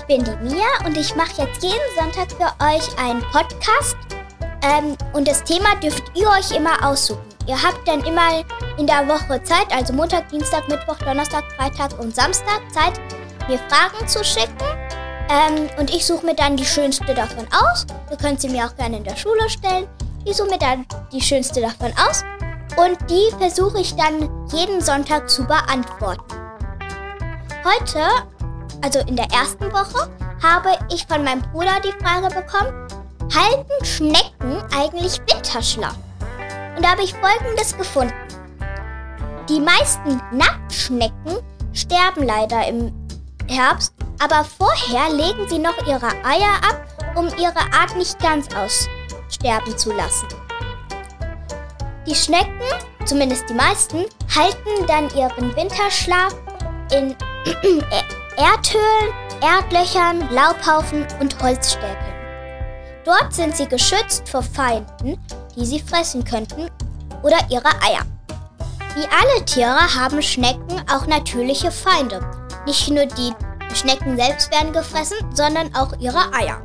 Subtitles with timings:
[0.00, 3.96] ich bin die Mia und ich mache jetzt jeden Sonntag für euch einen Podcast.
[4.62, 7.22] Ähm, und das Thema dürft ihr euch immer aussuchen.
[7.46, 8.44] Ihr habt dann immer
[8.78, 13.00] in der Woche Zeit, also Montag, Dienstag, Mittwoch, Donnerstag, Freitag und Samstag Zeit,
[13.48, 14.54] mir Fragen zu schicken.
[15.28, 17.86] Ähm, und ich suche mir dann die schönste davon aus.
[18.10, 19.88] Ihr könnt sie mir auch gerne in der Schule stellen.
[20.24, 22.22] Ich suche mir dann die schönste davon aus.
[22.76, 26.22] Und die versuche ich dann jeden Sonntag zu beantworten.
[27.64, 28.00] Heute,
[28.82, 30.10] also in der ersten Woche,
[30.42, 32.72] habe ich von meinem Bruder die Frage bekommen,
[33.34, 35.96] halten Schnecken eigentlich Winterschlaf?
[36.76, 38.14] Und da habe ich Folgendes gefunden.
[39.48, 41.38] Die meisten Nacktschnecken
[41.72, 42.92] sterben leider im
[43.48, 46.80] Herbst, aber vorher legen sie noch ihre Eier ab,
[47.16, 50.28] um ihre Art nicht ganz aussterben zu lassen.
[52.06, 52.62] Die Schnecken,
[53.04, 56.34] zumindest die meisten, halten dann ihren Winterschlaf
[56.92, 57.16] in
[58.40, 59.12] Erdhöhlen,
[59.42, 61.96] Erdlöchern, Laubhaufen und Holzstäbeln.
[63.04, 65.18] Dort sind sie geschützt vor Feinden,
[65.54, 66.70] die sie fressen könnten,
[67.22, 68.00] oder ihre Eier.
[68.94, 72.20] Wie alle Tiere haben Schnecken auch natürliche Feinde.
[72.64, 73.34] Nicht nur die
[73.74, 76.62] Schnecken selbst werden gefressen, sondern auch ihre Eier.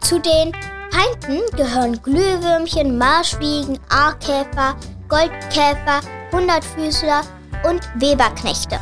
[0.00, 0.52] Zu den
[0.90, 4.76] Feinden gehören Glühwürmchen, Marschwiegen, Aarkäfer,
[5.08, 7.22] Goldkäfer, Hundertfüßler
[7.64, 8.78] und Weberknechte.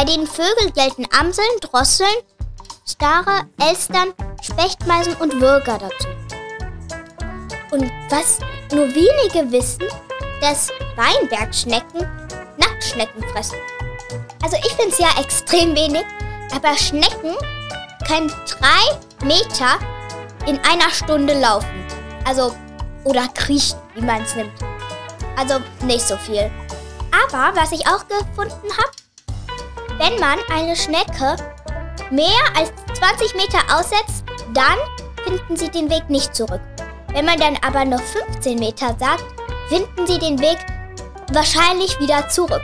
[0.00, 2.08] Bei den Vögeln gelten Amseln, Drosseln,
[2.88, 6.08] Stare, Elstern, Spechtmeisen und Würger dazu.
[7.70, 8.38] Und was
[8.72, 9.84] nur wenige wissen,
[10.40, 12.08] dass Weinbergschnecken
[12.56, 13.58] Nacktschnecken fressen.
[14.42, 16.06] Also ich finde es ja extrem wenig,
[16.56, 17.36] aber Schnecken
[18.08, 19.78] können drei Meter
[20.46, 21.86] in einer Stunde laufen.
[22.24, 22.56] Also,
[23.04, 24.64] oder kriechen, wie man es nimmt.
[25.36, 26.50] Also nicht so viel.
[27.12, 28.99] Aber was ich auch gefunden habe,
[30.00, 31.36] wenn man eine Schnecke
[32.10, 34.78] mehr als 20 Meter aussetzt, dann
[35.24, 36.62] finden sie den Weg nicht zurück.
[37.12, 39.24] Wenn man dann aber nur 15 Meter sagt,
[39.68, 40.56] finden sie den Weg
[41.32, 42.62] wahrscheinlich wieder zurück.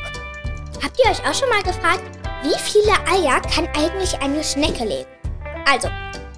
[0.82, 2.02] Habt ihr euch auch schon mal gefragt,
[2.42, 5.10] wie viele Eier kann eigentlich eine Schnecke legen?
[5.70, 5.88] Also,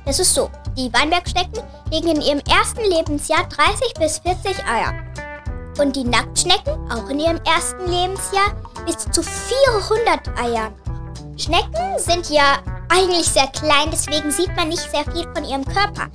[0.04, 4.94] es ist so, die Weinbergschnecken legen in ihrem ersten Lebensjahr 30 bis 40 Eier.
[5.78, 10.74] Und die Nacktschnecken auch in ihrem ersten Lebensjahr bis zu 400 Eiern.
[11.38, 16.08] Schnecken sind ja eigentlich sehr klein, deswegen sieht man nicht sehr viel von ihrem Körper.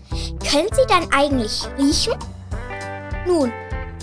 [0.52, 2.16] Können sie dann eigentlich riechen?
[3.26, 3.54] Nun,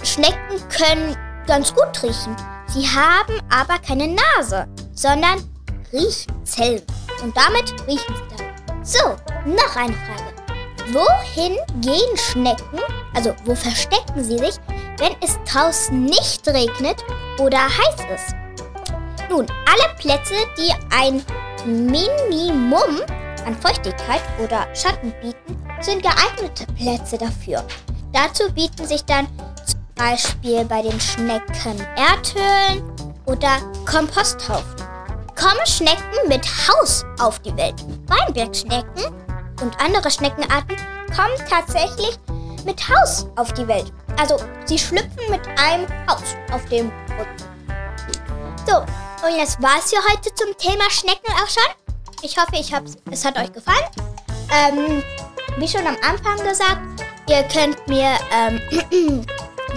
[0.03, 1.15] Schnecken können
[1.47, 2.35] ganz gut riechen.
[2.69, 5.45] Sie haben aber keine Nase, sondern
[5.93, 6.83] Riechzellen.
[7.23, 8.83] Und damit riechen sie dann.
[8.83, 9.05] So,
[9.45, 10.33] noch eine Frage.
[10.93, 12.81] Wohin gehen Schnecken,
[13.15, 14.55] also wo verstecken sie sich,
[14.99, 17.05] wenn es draußen nicht regnet
[17.39, 18.35] oder heiß ist?
[19.31, 21.25] Nun, alle Plätze, die ein
[21.65, 23.01] Minimum
[23.47, 27.65] an Feuchtigkeit oder Schatten bieten, sind geeignete Plätze dafür.
[28.13, 29.29] Dazu bieten sich dann
[29.65, 32.83] zum Beispiel bei den Schnecken Erdhöhlen
[33.27, 33.59] oder
[33.89, 34.85] Komposthaufen.
[35.37, 37.85] Kommen Schnecken mit Haus auf die Welt?
[38.09, 39.15] Weinbergschnecken
[39.63, 40.77] und andere Schneckenarten
[41.15, 42.19] kommen tatsächlich
[42.65, 43.93] mit Haus auf die Welt.
[44.19, 47.51] Also sie schlüpfen mit einem Haus auf dem Rücken.
[48.67, 48.85] So,
[49.23, 51.63] und das war's für heute zum Thema Schnecken auch schon.
[52.23, 53.85] Ich hoffe, ich hab's, es hat euch gefallen.
[54.53, 55.03] Ähm,
[55.59, 56.81] wie schon am Anfang gesagt,
[57.29, 58.61] ihr könnt mir ähm,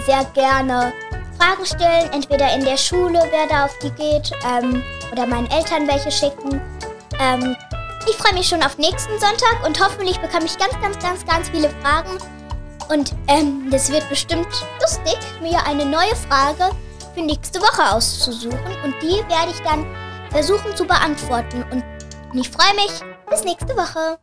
[0.06, 0.94] sehr gerne
[1.38, 5.88] Fragen stellen, entweder in der Schule, wer da auf die geht, ähm, oder meinen Eltern
[5.88, 6.62] welche schicken.
[7.20, 7.56] Ähm,
[8.10, 11.50] ich freue mich schon auf nächsten Sonntag und hoffentlich bekomme ich ganz, ganz, ganz, ganz
[11.50, 12.18] viele Fragen.
[12.90, 14.48] Und ähm, das wird bestimmt
[14.81, 16.70] lustig, mir eine neue Frage
[17.13, 19.85] für nächste Woche auszusuchen und die werde ich dann
[20.31, 21.63] versuchen zu beantworten.
[21.72, 21.84] Und
[22.40, 23.01] ich freue mich.
[23.29, 24.18] Bis nächste Woche.